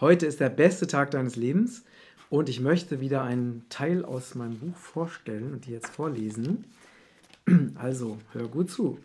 heute 0.00 0.26
ist 0.26 0.40
der 0.40 0.50
beste 0.50 0.86
Tag 0.86 1.10
deines 1.10 1.36
Lebens 1.36 1.84
und 2.28 2.48
ich 2.48 2.60
möchte 2.60 3.00
wieder 3.00 3.22
einen 3.22 3.64
Teil 3.68 4.04
aus 4.04 4.34
meinem 4.34 4.58
Buch 4.58 4.76
vorstellen 4.76 5.52
und 5.52 5.66
die 5.66 5.72
jetzt 5.72 5.88
vorlesen. 5.88 6.64
Also, 7.76 8.18
hör 8.32 8.48
gut 8.48 8.70
zu. 8.70 8.98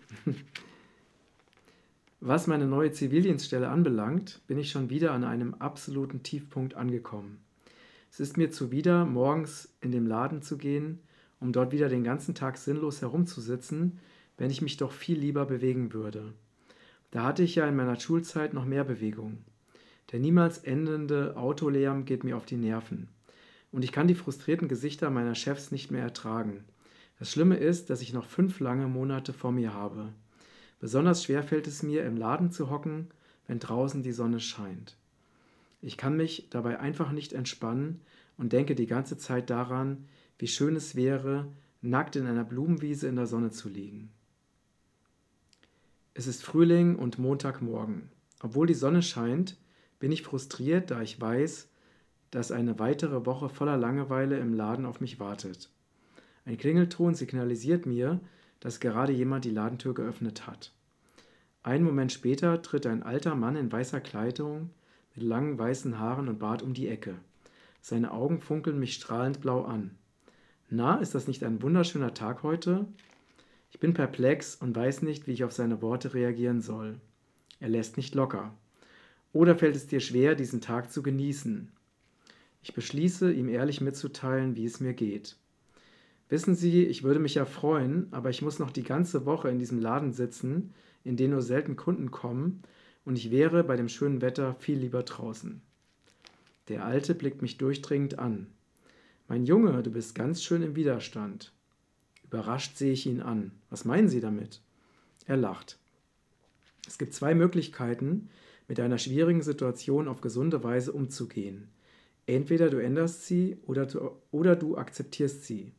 Was 2.20 2.48
meine 2.48 2.66
neue 2.66 2.92
Zivildienststelle 2.92 3.70
anbelangt, 3.70 4.42
bin 4.48 4.58
ich 4.58 4.72
schon 4.72 4.90
wieder 4.90 5.12
an 5.12 5.24
einem 5.24 5.54
absoluten 5.56 6.24
Tiefpunkt 6.24 6.76
angekommen. 6.76 7.40
Es 8.12 8.20
ist 8.20 8.38
mir 8.38 8.52
zuwider, 8.52 9.06
morgens 9.06 9.70
in 9.80 9.92
den 9.92 10.06
Laden 10.06 10.42
zu 10.42 10.58
gehen, 10.58 11.00
um 11.40 11.54
dort 11.54 11.72
wieder 11.72 11.88
den 11.88 12.04
ganzen 12.04 12.36
Tag 12.36 12.58
sinnlos 12.58 13.02
herumzusitzen, 13.02 14.00
wenn 14.38 14.52
ich 14.52 14.62
mich 14.62 14.78
doch 14.78 14.92
viel 14.92 15.20
lieber 15.20 15.46
bewegen 15.46 15.94
würde. 15.94 16.34
Da 17.12 17.24
hatte 17.24 17.44
ich 17.44 17.56
ja 17.56 17.68
in 17.68 17.76
meiner 17.76 18.00
Schulzeit 18.00 18.54
noch 18.54 18.66
mehr 18.66 18.84
Bewegung. 18.84 19.40
Der 20.12 20.20
niemals 20.20 20.60
endende 20.60 21.38
Autolärm 21.38 22.06
geht 22.06 22.24
mir 22.24 22.36
auf 22.38 22.46
die 22.46 22.58
Nerven. 22.58 23.08
Und 23.72 23.84
ich 23.84 23.92
kann 23.92 24.08
die 24.08 24.16
frustrierten 24.16 24.68
Gesichter 24.68 25.10
meiner 25.10 25.36
Chefs 25.36 25.72
nicht 25.72 25.92
mehr 25.92 26.04
ertragen. 26.04 26.66
Das 27.20 27.32
Schlimme 27.32 27.56
ist, 27.56 27.90
dass 27.90 28.02
ich 28.02 28.14
noch 28.14 28.26
fünf 28.26 28.60
lange 28.60 28.88
Monate 28.88 29.32
vor 29.32 29.52
mir 29.52 29.74
habe. 29.74 30.10
Besonders 30.80 31.24
schwer 31.24 31.44
fällt 31.44 31.68
es 31.68 31.84
mir, 31.84 32.04
im 32.04 32.18
Laden 32.18 32.52
zu 32.52 32.70
hocken, 32.70 33.08
wenn 33.48 33.60
draußen 33.60 34.04
die 34.04 34.12
Sonne 34.12 34.40
scheint. 34.40 34.98
Ich 35.82 35.98
kann 35.98 36.18
mich 36.18 36.48
dabei 36.50 36.80
einfach 36.80 37.12
nicht 37.12 37.34
entspannen 37.34 38.02
und 38.38 38.54
denke 38.54 38.76
die 38.76 38.88
ganze 38.88 39.18
Zeit 39.18 39.50
daran, 39.50 40.06
wie 40.40 40.48
schön 40.48 40.76
es 40.76 40.96
wäre, 40.96 41.48
nackt 41.82 42.16
in 42.16 42.28
einer 42.28 42.44
Blumenwiese 42.44 43.08
in 43.08 43.16
der 43.16 43.28
Sonne 43.28 43.52
zu 43.52 43.70
liegen. 43.70 44.10
Es 46.14 46.28
ist 46.28 46.44
Frühling 46.44 46.96
und 46.96 47.20
Montagmorgen. 47.20 48.10
Obwohl 48.42 48.68
die 48.68 48.74
Sonne 48.74 49.02
scheint, 49.02 49.58
bin 50.02 50.12
ich 50.12 50.24
frustriert, 50.24 50.92
da 50.92 51.02
ich 51.02 51.22
weiß, 51.22 51.70
dass 52.32 52.52
eine 52.52 52.80
weitere 52.80 53.26
Woche 53.26 53.50
voller 53.50 53.78
Langeweile 53.78 54.40
im 54.40 54.54
Laden 54.54 54.86
auf 54.86 55.00
mich 55.00 55.20
wartet. 55.20 55.70
Ein 56.44 56.58
Klingelton 56.58 57.14
signalisiert 57.14 57.86
mir, 57.86 58.20
dass 58.60 58.80
gerade 58.80 59.14
jemand 59.14 59.46
die 59.46 59.52
Ladentür 59.52 59.94
geöffnet 59.94 60.48
hat. 60.48 60.74
Einen 61.62 61.86
Moment 61.86 62.12
später 62.12 62.62
tritt 62.64 62.88
ein 62.88 63.04
alter 63.04 63.36
Mann 63.36 63.56
in 63.56 63.72
weißer 63.72 64.02
Kleidung 64.02 64.72
mit 65.16 65.24
langen 65.24 65.60
weißen 65.60 66.00
Haaren 66.00 66.28
und 66.30 66.40
Bart 66.40 66.64
um 66.64 66.74
die 66.74 66.88
Ecke. 66.88 67.16
Seine 67.80 68.12
Augen 68.12 68.40
funkeln 68.40 68.80
mich 68.80 68.96
strahlend 68.96 69.40
blau 69.40 69.62
an. 69.64 69.92
Na, 70.70 70.96
ist 70.96 71.14
das 71.14 71.28
nicht 71.28 71.44
ein 71.44 71.62
wunderschöner 71.62 72.16
Tag 72.16 72.42
heute? 72.42 72.88
Ich 73.70 73.80
bin 73.80 73.94
perplex 73.94 74.56
und 74.56 74.76
weiß 74.76 75.04
nicht, 75.04 75.28
wie 75.28 75.34
ich 75.34 75.44
auf 75.44 75.52
seine 75.52 75.82
Worte 75.84 76.16
reagieren 76.16 76.62
soll. 76.62 77.00
Er 77.60 77.70
lässt 77.70 77.98
nicht 77.98 78.16
locker. 78.16 78.56
Oder 79.34 79.56
fällt 79.56 79.76
es 79.76 79.88
dir 79.88 80.00
schwer, 80.00 80.36
diesen 80.36 80.62
Tag 80.62 80.92
zu 80.92 81.04
genießen? 81.04 81.72
Ich 82.64 82.74
beschließe, 82.74 83.32
ihm 83.32 83.50
ehrlich 83.50 83.82
mitzuteilen, 83.82 84.56
wie 84.56 84.66
es 84.66 84.80
mir 84.80 84.94
geht. 84.94 85.38
Wissen 86.30 86.56
Sie, 86.56 86.86
ich 86.86 87.04
würde 87.04 87.20
mich 87.20 87.36
ja 87.36 87.46
freuen, 87.46 88.08
aber 88.12 88.30
ich 88.30 88.42
muss 88.42 88.60
noch 88.60 88.72
die 88.72 88.84
ganze 88.84 89.26
Woche 89.26 89.50
in 89.50 89.60
diesem 89.60 89.80
Laden 89.80 90.14
sitzen, 90.14 90.74
in 91.04 91.18
den 91.18 91.32
nur 91.32 91.42
selten 91.42 91.76
Kunden 91.76 92.12
kommen, 92.12 92.62
und 93.04 93.18
ich 93.18 93.32
wäre 93.32 93.64
bei 93.64 93.76
dem 93.76 93.90
schönen 93.90 94.22
Wetter 94.22 94.56
viel 94.56 94.78
lieber 94.78 95.04
draußen. 95.04 95.62
Der 96.68 96.86
Alte 96.86 97.16
blickt 97.16 97.42
mich 97.42 97.58
durchdringend 97.58 98.20
an. 98.20 98.48
Mein 99.28 99.46
Junge, 99.46 99.82
du 99.82 99.92
bist 99.92 100.14
ganz 100.14 100.44
schön 100.44 100.62
im 100.62 100.76
Widerstand. 100.76 101.52
Überrascht 102.24 102.78
sehe 102.78 102.94
ich 102.94 103.08
ihn 103.08 103.22
an. 103.22 103.52
Was 103.70 103.86
meinen 103.86 104.08
Sie 104.08 104.20
damit? 104.20 104.62
Er 105.26 105.38
lacht. 105.38 105.80
Es 106.88 106.98
gibt 106.98 107.14
zwei 107.14 107.34
Möglichkeiten, 107.34 108.30
mit 108.72 108.80
einer 108.80 109.00
schwierigen 109.00 109.42
Situation 109.42 110.08
auf 110.08 110.22
gesunde 110.22 110.64
Weise 110.64 110.94
umzugehen. 110.94 111.68
Entweder 112.26 112.70
du 112.70 112.78
änderst 112.78 113.26
sie 113.26 113.58
oder 113.66 113.86
du, 113.86 114.12
oder 114.32 114.56
du 114.56 114.78
akzeptierst 114.78 115.44
sie. 115.44 115.74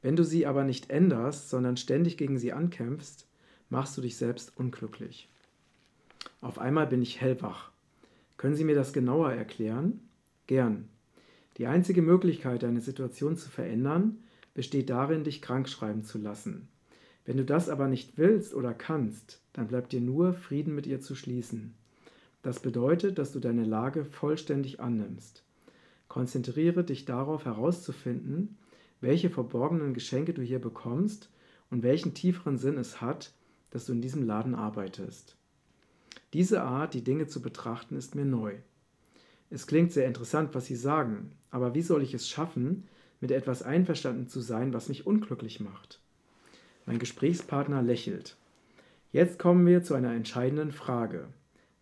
Wenn 0.00 0.16
du 0.16 0.24
sie 0.24 0.46
aber 0.46 0.64
nicht 0.64 0.88
änderst, 0.88 1.50
sondern 1.50 1.76
ständig 1.76 2.16
gegen 2.16 2.38
sie 2.38 2.54
ankämpfst, 2.54 3.26
machst 3.68 3.98
du 3.98 4.00
dich 4.00 4.16
selbst 4.16 4.56
unglücklich. 4.56 5.28
Auf 6.40 6.58
einmal 6.58 6.86
bin 6.86 7.02
ich 7.02 7.20
hellwach. 7.20 7.70
Können 8.38 8.54
Sie 8.54 8.64
mir 8.64 8.76
das 8.76 8.94
genauer 8.94 9.30
erklären? 9.32 10.00
Gern. 10.46 10.88
Die 11.58 11.66
einzige 11.66 12.00
Möglichkeit, 12.00 12.62
deine 12.62 12.80
Situation 12.80 13.36
zu 13.36 13.50
verändern, 13.50 14.20
besteht 14.54 14.88
darin, 14.88 15.22
dich 15.22 15.42
krank 15.42 15.68
schreiben 15.68 16.02
zu 16.02 16.16
lassen. 16.16 16.68
Wenn 17.26 17.36
du 17.36 17.44
das 17.44 17.68
aber 17.68 17.88
nicht 17.88 18.16
willst 18.16 18.54
oder 18.54 18.72
kannst, 18.72 19.42
dann 19.52 19.68
bleibt 19.68 19.92
dir 19.92 20.00
nur, 20.00 20.32
Frieden 20.32 20.74
mit 20.74 20.86
ihr 20.86 21.02
zu 21.02 21.14
schließen. 21.14 21.74
Das 22.42 22.60
bedeutet, 22.60 23.18
dass 23.18 23.32
du 23.32 23.38
deine 23.38 23.64
Lage 23.64 24.04
vollständig 24.04 24.80
annimmst. 24.80 25.44
Konzentriere 26.08 26.84
dich 26.84 27.04
darauf 27.04 27.44
herauszufinden, 27.44 28.58
welche 29.00 29.30
verborgenen 29.30 29.94
Geschenke 29.94 30.34
du 30.34 30.42
hier 30.42 30.60
bekommst 30.60 31.30
und 31.70 31.82
welchen 31.82 32.14
tieferen 32.14 32.58
Sinn 32.58 32.78
es 32.78 33.00
hat, 33.00 33.32
dass 33.70 33.86
du 33.86 33.92
in 33.92 34.02
diesem 34.02 34.22
Laden 34.22 34.54
arbeitest. 34.54 35.36
Diese 36.32 36.62
Art, 36.62 36.94
die 36.94 37.04
Dinge 37.04 37.26
zu 37.26 37.40
betrachten, 37.40 37.96
ist 37.96 38.14
mir 38.14 38.24
neu. 38.24 38.54
Es 39.50 39.66
klingt 39.66 39.92
sehr 39.92 40.06
interessant, 40.06 40.54
was 40.54 40.66
Sie 40.66 40.76
sagen, 40.76 41.32
aber 41.50 41.74
wie 41.74 41.82
soll 41.82 42.02
ich 42.02 42.14
es 42.14 42.28
schaffen, 42.28 42.88
mit 43.20 43.30
etwas 43.30 43.62
einverstanden 43.62 44.26
zu 44.26 44.40
sein, 44.40 44.72
was 44.74 44.88
mich 44.88 45.06
unglücklich 45.06 45.60
macht. 45.60 46.00
Mein 46.86 46.98
Gesprächspartner 46.98 47.82
lächelt. 47.82 48.36
Jetzt 49.12 49.38
kommen 49.38 49.66
wir 49.66 49.82
zu 49.82 49.94
einer 49.94 50.12
entscheidenden 50.12 50.72
Frage. 50.72 51.28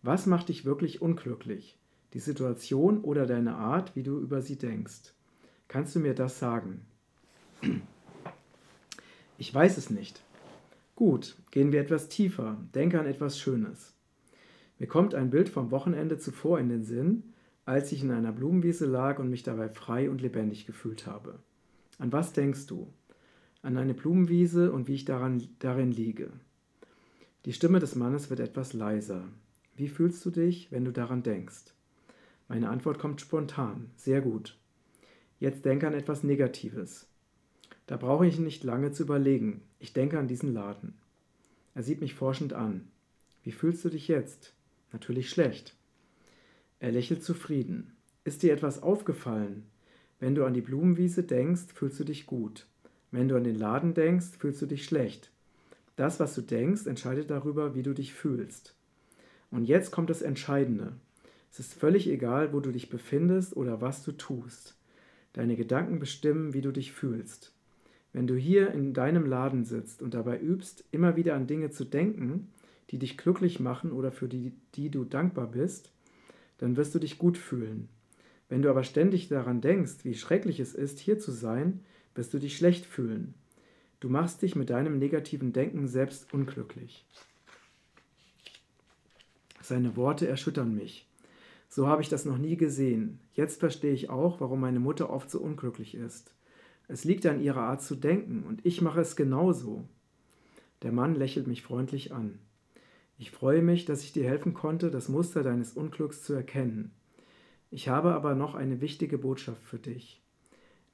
Was 0.02 0.26
macht 0.26 0.48
dich 0.48 0.64
wirklich 0.64 1.02
unglücklich? 1.02 1.78
Die 2.14 2.20
Situation 2.20 3.02
oder 3.02 3.26
deine 3.26 3.56
Art, 3.56 3.94
wie 3.96 4.02
du 4.02 4.18
über 4.18 4.40
sie 4.40 4.56
denkst? 4.56 5.12
Kannst 5.68 5.94
du 5.94 6.00
mir 6.00 6.14
das 6.14 6.38
sagen? 6.38 6.86
Ich 9.36 9.54
weiß 9.54 9.76
es 9.76 9.90
nicht. 9.90 10.22
Gut, 10.96 11.36
gehen 11.50 11.72
wir 11.72 11.80
etwas 11.80 12.08
tiefer. 12.08 12.56
Denke 12.74 12.98
an 12.98 13.06
etwas 13.06 13.38
Schönes. 13.38 13.94
Mir 14.78 14.86
kommt 14.86 15.14
ein 15.14 15.30
Bild 15.30 15.50
vom 15.50 15.70
Wochenende 15.70 16.18
zuvor 16.18 16.58
in 16.58 16.70
den 16.70 16.84
Sinn, 16.84 17.34
als 17.66 17.92
ich 17.92 18.02
in 18.02 18.10
einer 18.10 18.32
Blumenwiese 18.32 18.86
lag 18.86 19.18
und 19.18 19.28
mich 19.28 19.42
dabei 19.42 19.68
frei 19.68 20.08
und 20.08 20.22
lebendig 20.22 20.66
gefühlt 20.66 21.06
habe. 21.06 21.38
An 21.98 22.10
was 22.12 22.32
denkst 22.32 22.66
du? 22.66 22.92
An 23.62 23.76
eine 23.76 23.92
Blumenwiese 23.92 24.72
und 24.72 24.88
wie 24.88 24.94
ich 24.94 25.04
daran, 25.04 25.46
darin 25.58 25.92
liege. 25.92 26.30
Die 27.44 27.52
Stimme 27.52 27.78
des 27.78 27.94
Mannes 27.94 28.30
wird 28.30 28.40
etwas 28.40 28.72
leiser. 28.72 29.28
Wie 29.76 29.88
fühlst 29.88 30.24
du 30.24 30.30
dich, 30.30 30.70
wenn 30.70 30.84
du 30.84 30.92
daran 30.92 31.22
denkst? 31.22 31.72
Meine 32.48 32.68
Antwort 32.68 32.98
kommt 32.98 33.20
spontan. 33.20 33.90
Sehr 33.96 34.20
gut. 34.20 34.58
Jetzt 35.38 35.64
denke 35.64 35.86
an 35.86 35.94
etwas 35.94 36.24
Negatives. 36.24 37.06
Da 37.86 37.96
brauche 37.96 38.26
ich 38.26 38.38
nicht 38.38 38.64
lange 38.64 38.92
zu 38.92 39.04
überlegen. 39.04 39.62
Ich 39.78 39.92
denke 39.92 40.18
an 40.18 40.28
diesen 40.28 40.52
Laden. 40.52 40.94
Er 41.74 41.82
sieht 41.82 42.00
mich 42.00 42.14
forschend 42.14 42.52
an. 42.52 42.88
Wie 43.42 43.52
fühlst 43.52 43.84
du 43.84 43.88
dich 43.88 44.08
jetzt? 44.08 44.52
Natürlich 44.92 45.30
schlecht. 45.30 45.76
Er 46.78 46.92
lächelt 46.92 47.22
zufrieden. 47.22 47.92
Ist 48.24 48.42
dir 48.42 48.52
etwas 48.52 48.82
aufgefallen? 48.82 49.64
Wenn 50.18 50.34
du 50.34 50.44
an 50.44 50.54
die 50.54 50.60
Blumenwiese 50.60 51.22
denkst, 51.22 51.72
fühlst 51.74 51.98
du 52.00 52.04
dich 52.04 52.26
gut. 52.26 52.66
Wenn 53.10 53.28
du 53.28 53.36
an 53.36 53.44
den 53.44 53.58
Laden 53.58 53.94
denkst, 53.94 54.38
fühlst 54.38 54.60
du 54.60 54.66
dich 54.66 54.84
schlecht. 54.84 55.30
Das, 55.96 56.20
was 56.20 56.34
du 56.34 56.42
denkst, 56.42 56.86
entscheidet 56.86 57.30
darüber, 57.30 57.74
wie 57.74 57.82
du 57.82 57.94
dich 57.94 58.12
fühlst. 58.12 58.74
Und 59.50 59.64
jetzt 59.64 59.90
kommt 59.90 60.10
das 60.10 60.22
Entscheidende. 60.22 60.92
Es 61.50 61.58
ist 61.58 61.74
völlig 61.74 62.08
egal, 62.08 62.52
wo 62.52 62.60
du 62.60 62.70
dich 62.70 62.88
befindest 62.88 63.56
oder 63.56 63.80
was 63.80 64.04
du 64.04 64.12
tust. 64.12 64.76
Deine 65.32 65.56
Gedanken 65.56 65.98
bestimmen, 65.98 66.54
wie 66.54 66.60
du 66.60 66.70
dich 66.72 66.92
fühlst. 66.92 67.52
Wenn 68.12 68.26
du 68.26 68.34
hier 68.34 68.72
in 68.72 68.92
deinem 68.92 69.26
Laden 69.26 69.64
sitzt 69.64 70.02
und 70.02 70.14
dabei 70.14 70.40
übst, 70.40 70.84
immer 70.90 71.16
wieder 71.16 71.34
an 71.34 71.46
Dinge 71.46 71.70
zu 71.70 71.84
denken, 71.84 72.48
die 72.90 72.98
dich 72.98 73.16
glücklich 73.16 73.60
machen 73.60 73.92
oder 73.92 74.10
für 74.10 74.28
die, 74.28 74.52
die 74.74 74.90
du 74.90 75.04
dankbar 75.04 75.46
bist, 75.46 75.92
dann 76.58 76.76
wirst 76.76 76.94
du 76.94 76.98
dich 76.98 77.18
gut 77.18 77.38
fühlen. 77.38 77.88
Wenn 78.48 78.62
du 78.62 78.70
aber 78.70 78.82
ständig 78.82 79.28
daran 79.28 79.60
denkst, 79.60 80.04
wie 80.04 80.14
schrecklich 80.14 80.58
es 80.58 80.74
ist, 80.74 80.98
hier 80.98 81.18
zu 81.18 81.30
sein, 81.30 81.80
wirst 82.16 82.34
du 82.34 82.38
dich 82.38 82.56
schlecht 82.56 82.84
fühlen. 82.84 83.34
Du 84.00 84.08
machst 84.08 84.42
dich 84.42 84.56
mit 84.56 84.70
deinem 84.70 84.98
negativen 84.98 85.52
Denken 85.52 85.86
selbst 85.86 86.32
unglücklich. 86.34 87.06
Seine 89.70 89.94
Worte 89.94 90.26
erschüttern 90.26 90.74
mich. 90.74 91.06
So 91.68 91.86
habe 91.86 92.02
ich 92.02 92.08
das 92.08 92.24
noch 92.24 92.38
nie 92.38 92.56
gesehen. 92.56 93.20
Jetzt 93.34 93.60
verstehe 93.60 93.92
ich 93.92 94.10
auch, 94.10 94.40
warum 94.40 94.58
meine 94.58 94.80
Mutter 94.80 95.10
oft 95.10 95.30
so 95.30 95.38
unglücklich 95.38 95.94
ist. 95.94 96.34
Es 96.88 97.04
liegt 97.04 97.24
an 97.24 97.40
ihrer 97.40 97.62
Art 97.62 97.80
zu 97.80 97.94
denken, 97.94 98.42
und 98.48 98.66
ich 98.66 98.82
mache 98.82 99.00
es 99.00 99.14
genauso. 99.14 99.84
Der 100.82 100.90
Mann 100.90 101.14
lächelt 101.14 101.46
mich 101.46 101.62
freundlich 101.62 102.12
an. 102.12 102.40
Ich 103.16 103.30
freue 103.30 103.62
mich, 103.62 103.84
dass 103.84 104.02
ich 104.02 104.12
dir 104.12 104.24
helfen 104.24 104.54
konnte, 104.54 104.90
das 104.90 105.08
Muster 105.08 105.44
deines 105.44 105.74
Unglücks 105.74 106.24
zu 106.24 106.32
erkennen. 106.32 106.90
Ich 107.70 107.88
habe 107.88 108.12
aber 108.12 108.34
noch 108.34 108.56
eine 108.56 108.80
wichtige 108.80 109.18
Botschaft 109.18 109.62
für 109.62 109.78
dich. 109.78 110.20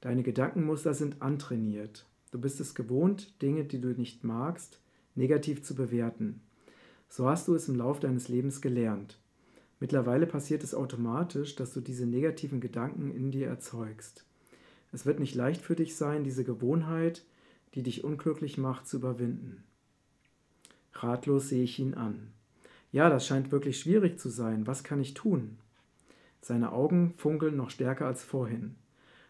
Deine 0.01 0.21
Gedankenmuster 0.21 0.93
sind 0.93 1.23
antrainiert. 1.23 2.05
Du 2.29 2.39
bist 2.39 2.59
es 2.59 2.75
gewohnt, 2.75 3.41
Dinge, 3.41 3.63
die 3.63 3.81
du 3.81 3.99
nicht 3.99 4.23
magst, 4.23 4.79
negativ 5.15 5.63
zu 5.63 5.73
bewerten. 5.73 6.41
So 7.09 7.27
hast 7.27 7.47
du 7.47 7.55
es 7.55 7.67
im 7.67 7.75
Lauf 7.75 7.99
deines 7.99 8.27
Lebens 8.27 8.61
gelernt. 8.61 9.17
Mittlerweile 9.79 10.25
passiert 10.25 10.63
es 10.63 10.73
automatisch, 10.73 11.55
dass 11.55 11.73
du 11.73 11.81
diese 11.81 12.05
negativen 12.05 12.59
Gedanken 12.59 13.11
in 13.11 13.31
dir 13.31 13.47
erzeugst. 13.47 14.25
Es 14.91 15.05
wird 15.05 15.19
nicht 15.19 15.35
leicht 15.35 15.61
für 15.61 15.75
dich 15.75 15.95
sein, 15.95 16.23
diese 16.23 16.43
Gewohnheit, 16.43 17.23
die 17.75 17.83
dich 17.83 18.03
unglücklich 18.03 18.57
macht, 18.57 18.87
zu 18.87 18.97
überwinden. 18.97 19.63
Ratlos 20.93 21.49
sehe 21.49 21.63
ich 21.63 21.77
ihn 21.79 21.93
an. 21.93 22.31
Ja, 22.91 23.09
das 23.09 23.27
scheint 23.27 23.51
wirklich 23.51 23.79
schwierig 23.79 24.19
zu 24.19 24.29
sein. 24.29 24.65
Was 24.65 24.83
kann 24.83 24.99
ich 24.99 25.13
tun? 25.13 25.57
Seine 26.41 26.71
Augen 26.71 27.13
funkeln 27.17 27.55
noch 27.55 27.69
stärker 27.69 28.07
als 28.07 28.23
vorhin. 28.23 28.75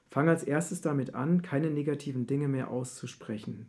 Fang 0.09 0.29
als 0.29 0.43
erstes 0.43 0.81
damit 0.81 1.15
an, 1.15 1.41
keine 1.41 1.69
negativen 1.69 2.27
Dinge 2.27 2.47
mehr 2.47 2.69
auszusprechen. 2.69 3.67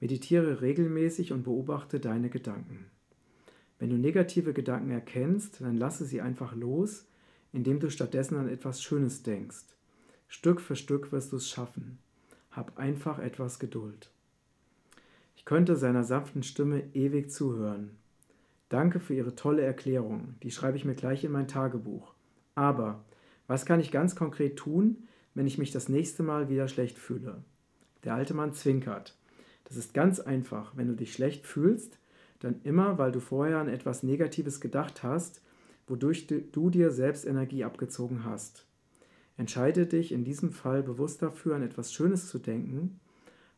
Meditiere 0.00 0.62
regelmäßig 0.62 1.32
und 1.32 1.42
beobachte 1.42 2.00
deine 2.00 2.30
Gedanken. 2.30 2.86
Wenn 3.80 3.88
du 3.88 3.96
negative 3.96 4.52
Gedanken 4.52 4.90
erkennst, 4.90 5.62
dann 5.62 5.76
lasse 5.76 6.04
sie 6.04 6.20
einfach 6.20 6.54
los, 6.54 7.06
indem 7.52 7.80
du 7.80 7.90
stattdessen 7.90 8.36
an 8.36 8.48
etwas 8.48 8.82
Schönes 8.82 9.22
denkst. 9.22 9.64
Stück 10.28 10.60
für 10.60 10.76
Stück 10.76 11.10
wirst 11.12 11.32
du 11.32 11.36
es 11.36 11.48
schaffen. 11.48 11.98
Hab 12.50 12.78
einfach 12.78 13.18
etwas 13.18 13.58
Geduld. 13.58 14.10
Ich 15.34 15.46
könnte 15.46 15.76
seiner 15.76 16.04
sanften 16.04 16.42
Stimme 16.42 16.82
ewig 16.92 17.30
zuhören. 17.30 17.92
Danke 18.68 19.00
für 19.00 19.14
Ihre 19.14 19.34
tolle 19.34 19.62
Erklärung, 19.62 20.34
die 20.42 20.50
schreibe 20.50 20.76
ich 20.76 20.84
mir 20.84 20.94
gleich 20.94 21.24
in 21.24 21.32
mein 21.32 21.48
Tagebuch. 21.48 22.12
Aber 22.54 23.02
was 23.46 23.64
kann 23.64 23.80
ich 23.80 23.90
ganz 23.90 24.14
konkret 24.14 24.56
tun, 24.56 25.08
wenn 25.34 25.46
ich 25.46 25.56
mich 25.56 25.72
das 25.72 25.88
nächste 25.88 26.22
Mal 26.22 26.50
wieder 26.50 26.68
schlecht 26.68 26.98
fühle? 26.98 27.42
Der 28.04 28.14
alte 28.14 28.34
Mann 28.34 28.52
zwinkert. 28.52 29.16
Das 29.64 29.78
ist 29.78 29.94
ganz 29.94 30.20
einfach. 30.20 30.76
Wenn 30.76 30.88
du 30.88 30.94
dich 30.94 31.14
schlecht 31.14 31.46
fühlst, 31.46 31.99
dann 32.40 32.60
immer, 32.64 32.98
weil 32.98 33.12
du 33.12 33.20
vorher 33.20 33.58
an 33.58 33.68
etwas 33.68 34.02
Negatives 34.02 34.60
gedacht 34.60 35.02
hast, 35.02 35.42
wodurch 35.86 36.26
du 36.26 36.70
dir 36.70 36.90
selbst 36.90 37.26
Energie 37.26 37.64
abgezogen 37.64 38.24
hast. 38.24 38.66
Entscheide 39.36 39.86
dich 39.86 40.12
in 40.12 40.24
diesem 40.24 40.50
Fall 40.52 40.82
bewusst 40.82 41.22
dafür, 41.22 41.56
an 41.56 41.62
etwas 41.62 41.92
Schönes 41.92 42.28
zu 42.28 42.38
denken 42.38 43.00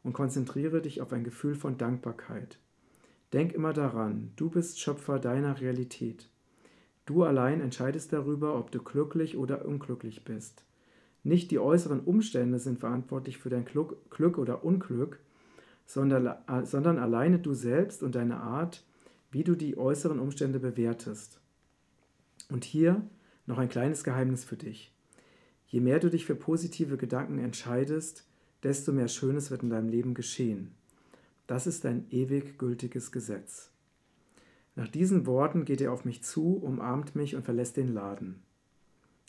und 0.02 0.12
konzentriere 0.12 0.80
dich 0.80 1.00
auf 1.00 1.12
ein 1.12 1.24
Gefühl 1.24 1.54
von 1.54 1.78
Dankbarkeit. 1.78 2.58
Denk 3.32 3.52
immer 3.52 3.72
daran, 3.72 4.32
du 4.36 4.50
bist 4.50 4.78
Schöpfer 4.78 5.18
deiner 5.18 5.60
Realität. 5.60 6.28
Du 7.06 7.24
allein 7.24 7.60
entscheidest 7.60 8.12
darüber, 8.12 8.58
ob 8.58 8.70
du 8.70 8.80
glücklich 8.80 9.36
oder 9.36 9.64
unglücklich 9.64 10.24
bist. 10.24 10.64
Nicht 11.24 11.50
die 11.50 11.58
äußeren 11.58 12.00
Umstände 12.00 12.58
sind 12.58 12.78
verantwortlich 12.78 13.38
für 13.38 13.50
dein 13.50 13.64
Glück 13.64 14.38
oder 14.38 14.64
Unglück, 14.64 15.20
sondern, 15.86 16.26
alleine 16.98 17.38
du 17.38 17.54
selbst 17.54 18.02
und 18.02 18.14
deine 18.14 18.38
Art, 18.38 18.84
wie 19.30 19.44
du 19.44 19.54
die 19.54 19.76
äußeren 19.76 20.18
Umstände 20.18 20.58
bewertest. 20.58 21.40
Und 22.50 22.64
hier 22.64 23.02
noch 23.46 23.58
ein 23.58 23.68
kleines 23.68 24.04
Geheimnis 24.04 24.44
für 24.44 24.56
dich. 24.56 24.94
Je 25.66 25.80
mehr 25.80 25.98
du 25.98 26.10
dich 26.10 26.26
für 26.26 26.34
positive 26.34 26.96
Gedanken 26.96 27.38
entscheidest, 27.38 28.26
desto 28.62 28.92
mehr 28.92 29.08
Schönes 29.08 29.50
wird 29.50 29.62
in 29.62 29.70
deinem 29.70 29.88
Leben 29.88 30.14
geschehen. 30.14 30.74
Das 31.46 31.66
ist 31.66 31.84
ein 31.86 32.06
ewig 32.10 32.58
gültiges 32.58 33.10
Gesetz. 33.10 33.70
Nach 34.74 34.88
diesen 34.88 35.26
Worten 35.26 35.64
geht 35.64 35.80
er 35.80 35.92
auf 35.92 36.04
mich 36.04 36.22
zu, 36.22 36.56
umarmt 36.56 37.14
mich 37.14 37.36
und 37.36 37.44
verlässt 37.44 37.76
den 37.76 37.92
Laden. 37.92 38.42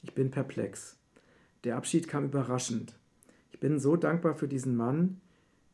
Ich 0.02 0.14
bin 0.14 0.32
perplex. 0.32 0.98
Der 1.64 1.78
Abschied 1.78 2.08
kam 2.08 2.26
überraschend. 2.26 2.94
Ich 3.52 3.60
bin 3.60 3.80
so 3.80 3.96
dankbar 3.96 4.36
für 4.36 4.48
diesen 4.48 4.76
Mann, 4.76 5.22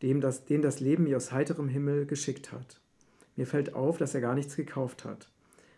dem 0.02 0.22
das, 0.22 0.46
den 0.46 0.62
das 0.62 0.80
Leben 0.80 1.04
mir 1.04 1.18
aus 1.18 1.32
heiterem 1.32 1.68
Himmel 1.68 2.06
geschickt 2.06 2.52
hat. 2.52 2.80
Mir 3.36 3.48
fällt 3.48 3.74
auf, 3.74 3.98
dass 3.98 4.16
er 4.16 4.22
gar 4.22 4.36
nichts 4.36 4.56
gekauft 4.56 5.06
hat. 5.06 5.30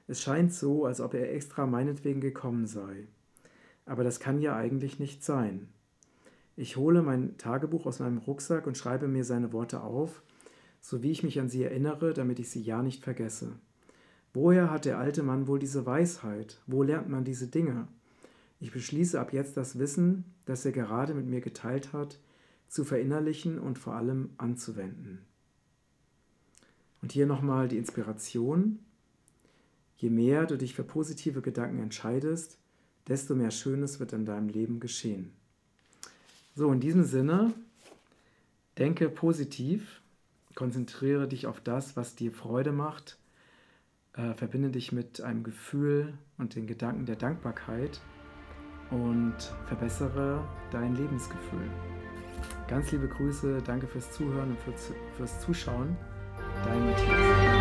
Es 0.07 0.21
scheint 0.21 0.53
so, 0.53 0.85
als 0.85 0.99
ob 0.99 1.13
er 1.13 1.33
extra 1.33 1.65
meinetwegen 1.65 2.21
gekommen 2.21 2.65
sei. 2.65 3.07
Aber 3.85 4.03
das 4.03 4.19
kann 4.19 4.41
ja 4.41 4.55
eigentlich 4.55 4.99
nicht 4.99 5.23
sein. 5.23 5.69
Ich 6.55 6.75
hole 6.75 7.01
mein 7.01 7.37
Tagebuch 7.37 7.85
aus 7.85 7.99
meinem 7.99 8.17
Rucksack 8.17 8.67
und 8.67 8.77
schreibe 8.77 9.07
mir 9.07 9.23
seine 9.23 9.53
Worte 9.53 9.81
auf, 9.81 10.21
so 10.79 11.01
wie 11.01 11.11
ich 11.11 11.23
mich 11.23 11.39
an 11.39 11.49
sie 11.49 11.63
erinnere, 11.63 12.13
damit 12.13 12.39
ich 12.39 12.49
sie 12.49 12.61
ja 12.61 12.83
nicht 12.83 13.03
vergesse. 13.03 13.53
Woher 14.33 14.71
hat 14.71 14.85
der 14.85 14.97
alte 14.97 15.23
Mann 15.23 15.47
wohl 15.47 15.59
diese 15.59 15.85
Weisheit? 15.85 16.61
Wo 16.67 16.83
lernt 16.83 17.09
man 17.09 17.23
diese 17.23 17.47
Dinge? 17.47 17.87
Ich 18.59 18.71
beschließe 18.71 19.19
ab 19.19 19.33
jetzt 19.33 19.57
das 19.57 19.79
Wissen, 19.79 20.25
das 20.45 20.65
er 20.65 20.71
gerade 20.71 21.13
mit 21.13 21.25
mir 21.25 21.41
geteilt 21.41 21.93
hat, 21.93 22.19
zu 22.71 22.85
verinnerlichen 22.85 23.59
und 23.59 23.77
vor 23.77 23.95
allem 23.95 24.29
anzuwenden. 24.37 25.19
Und 27.01 27.11
hier 27.11 27.25
nochmal 27.25 27.67
die 27.67 27.77
Inspiration. 27.77 28.79
Je 29.97 30.09
mehr 30.09 30.45
du 30.45 30.57
dich 30.57 30.73
für 30.73 30.85
positive 30.85 31.41
Gedanken 31.41 31.79
entscheidest, 31.79 32.57
desto 33.07 33.35
mehr 33.35 33.51
Schönes 33.51 33.99
wird 33.99 34.13
in 34.13 34.25
deinem 34.25 34.47
Leben 34.47 34.79
geschehen. 34.79 35.31
So, 36.55 36.71
in 36.71 36.79
diesem 36.79 37.03
Sinne, 37.03 37.53
denke 38.77 39.09
positiv, 39.09 40.01
konzentriere 40.55 41.27
dich 41.27 41.47
auf 41.47 41.59
das, 41.59 41.97
was 41.97 42.15
dir 42.15 42.31
Freude 42.31 42.71
macht, 42.71 43.17
äh, 44.13 44.33
verbinde 44.33 44.69
dich 44.69 44.93
mit 44.93 45.19
einem 45.19 45.43
Gefühl 45.43 46.13
und 46.37 46.55
den 46.55 46.67
Gedanken 46.67 47.05
der 47.05 47.17
Dankbarkeit 47.17 47.99
und 48.91 49.35
verbessere 49.67 50.47
dein 50.71 50.95
Lebensgefühl. 50.95 51.69
Ganz 52.67 52.91
liebe 52.91 53.07
Grüße, 53.07 53.61
danke 53.65 53.87
fürs 53.87 54.11
Zuhören 54.11 54.51
und 54.51 54.59
fürs, 54.59 54.91
fürs 55.17 55.39
Zuschauen. 55.41 55.95
Dein 56.65 56.85
Matthias. 56.85 57.60